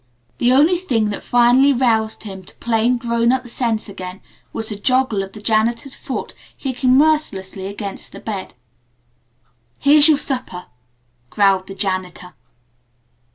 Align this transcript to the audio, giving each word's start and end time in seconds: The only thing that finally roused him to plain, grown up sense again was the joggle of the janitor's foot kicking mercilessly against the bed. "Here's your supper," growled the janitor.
The 0.39 0.51
only 0.51 0.77
thing 0.77 1.11
that 1.11 1.21
finally 1.21 1.71
roused 1.71 2.23
him 2.23 2.41
to 2.45 2.55
plain, 2.55 2.97
grown 2.97 3.31
up 3.31 3.47
sense 3.47 3.87
again 3.87 4.19
was 4.51 4.69
the 4.69 4.75
joggle 4.75 5.21
of 5.21 5.33
the 5.33 5.41
janitor's 5.43 5.93
foot 5.93 6.33
kicking 6.57 6.97
mercilessly 6.97 7.67
against 7.67 8.11
the 8.11 8.19
bed. 8.19 8.55
"Here's 9.77 10.07
your 10.07 10.17
supper," 10.17 10.65
growled 11.29 11.67
the 11.67 11.75
janitor. 11.75 12.33